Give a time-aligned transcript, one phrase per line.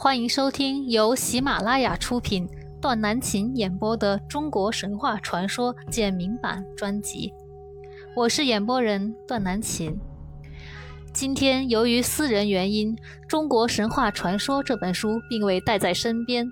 [0.00, 2.48] 欢迎收听由喜马拉雅出品、
[2.80, 7.32] 段南琴演播的《中国神话传说简明版》专辑。
[8.14, 9.98] 我是演播人段南琴。
[11.12, 12.94] 今天由于私人原因，
[13.26, 16.48] 《中国神话传说》这本书并未带在身边，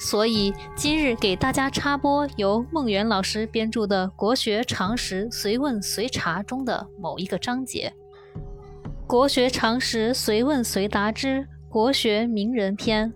[0.00, 7.92] 所以今日给大家插播由孟元老师编著的《国学常识随问随查》中的某一个章节。
[9.06, 13.12] 《国学常识随问随答之国学名人篇》：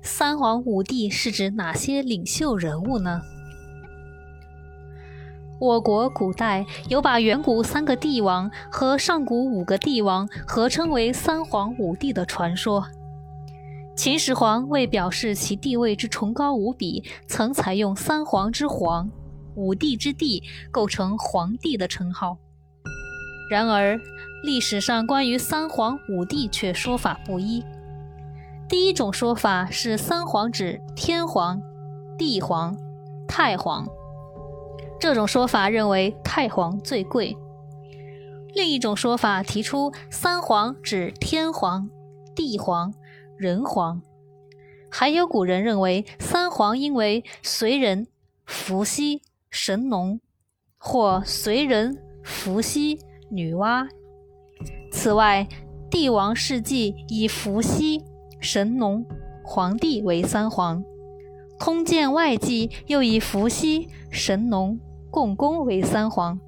[0.00, 3.20] 三皇五帝是指哪些领袖人物呢？
[5.60, 12.82] 我国古代有把远古三个帝王和上古五个帝王合称为三皇五帝的传说。
[13.94, 19.10] 秦始皇为表示其地位之崇高无比，曾采用三皇之皇、
[19.54, 22.38] 五帝之帝，构成皇帝的称号。
[23.48, 24.00] 然而，
[24.42, 27.64] 历史上关于三皇五帝却说法不一。
[28.68, 31.62] 第一种说法是三皇指天皇、
[32.18, 32.76] 地皇、
[33.28, 33.86] 太皇，
[34.98, 37.36] 这种说法认为太皇最贵。
[38.54, 41.88] 另一种说法提出三皇指天皇、
[42.34, 42.92] 地皇、
[43.36, 44.02] 人皇，
[44.90, 48.08] 还有古人认为三皇应为随人、
[48.44, 50.20] 伏羲、神农，
[50.78, 52.98] 或随人、伏羲。
[53.28, 53.86] 女娲。
[54.90, 55.46] 此外，
[55.90, 58.02] 帝王世纪以伏羲、
[58.40, 59.04] 神农、
[59.44, 60.82] 黄帝为三皇；
[61.58, 64.78] 通鉴外纪又以伏羲、神农、
[65.10, 66.38] 共工为三皇。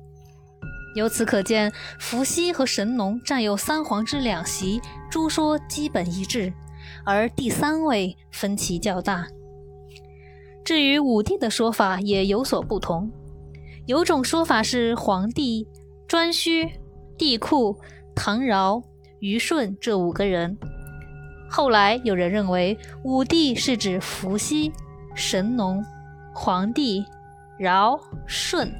[0.94, 6.52] 由此可见，伏羲和神农占有三皇之两席，诸说基本一致，
[7.04, 9.28] 而第三位分歧较大。
[10.64, 13.12] 至于五帝的说法也有所不同，
[13.86, 15.68] 有种说法是黄帝。
[16.08, 16.72] 颛顼、
[17.18, 17.76] 帝喾、
[18.16, 18.82] 唐尧、
[19.20, 20.56] 虞舜这五个人，
[21.50, 24.72] 后来有人认为五帝是指伏羲、
[25.14, 25.84] 神农、
[26.34, 27.04] 黄帝、
[27.60, 28.72] 尧、舜。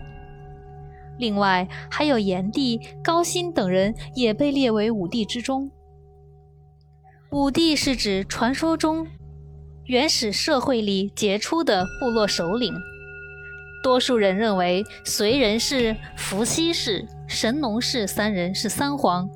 [1.18, 5.70] 另外还有炎帝、高辛等人也被列为五帝之中。
[7.30, 9.06] 五帝是指传说中
[9.84, 12.72] 原始社会里杰出的部落首领。
[13.82, 17.06] 多数人认为隋人是伏羲氏。
[17.28, 19.28] 神农氏三人是三皇，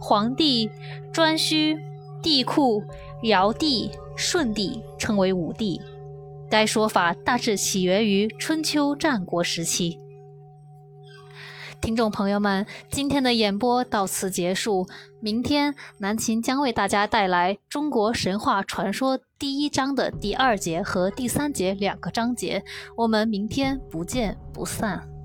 [0.00, 0.70] 黄帝、
[1.12, 1.78] 颛顼、
[2.22, 2.82] 帝喾、
[3.24, 5.80] 尧帝、舜帝称为五帝。
[6.50, 9.98] 该说法大致起源于春秋战国时期。
[11.78, 14.86] 听众朋友们，今天的演播到此结束。
[15.20, 22.64] 明天南琴将为大家带来中国神话传说第一章的第二节和第三节两个章节。
[22.96, 25.15] 我们明天不见不散。